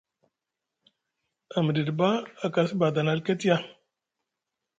A 1.55 1.57
miɗidi 1.65 1.93
ɓa 1.99 2.09
a 2.43 2.47
kasi 2.53 2.73
badani 2.79 3.09
alket 3.13 3.41
ya. 3.47 3.55